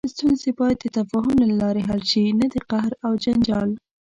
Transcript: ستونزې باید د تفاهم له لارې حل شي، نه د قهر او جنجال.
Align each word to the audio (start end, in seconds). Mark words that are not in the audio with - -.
ستونزې 0.15 0.49
باید 0.59 0.77
د 0.81 0.85
تفاهم 0.97 1.37
له 1.49 1.53
لارې 1.61 1.81
حل 1.89 2.01
شي، 2.11 2.23
نه 2.39 2.47
د 2.53 2.55
قهر 2.69 2.91
او 3.05 3.11
جنجال. 3.23 3.69